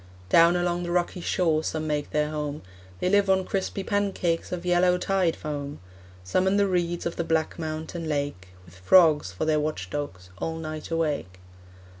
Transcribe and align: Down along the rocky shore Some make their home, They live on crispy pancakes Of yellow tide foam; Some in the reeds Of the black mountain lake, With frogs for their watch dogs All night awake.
Down 0.29 0.55
along 0.55 0.81
the 0.81 0.89
rocky 0.89 1.21
shore 1.21 1.63
Some 1.63 1.85
make 1.85 2.09
their 2.09 2.31
home, 2.31 2.63
They 2.99 3.07
live 3.07 3.29
on 3.29 3.45
crispy 3.45 3.83
pancakes 3.83 4.51
Of 4.51 4.65
yellow 4.65 4.97
tide 4.97 5.35
foam; 5.35 5.79
Some 6.23 6.47
in 6.47 6.57
the 6.57 6.65
reeds 6.65 7.05
Of 7.05 7.17
the 7.17 7.23
black 7.23 7.59
mountain 7.59 8.09
lake, 8.09 8.47
With 8.65 8.73
frogs 8.73 9.31
for 9.31 9.45
their 9.45 9.59
watch 9.59 9.91
dogs 9.91 10.31
All 10.39 10.55
night 10.55 10.89
awake. 10.89 11.37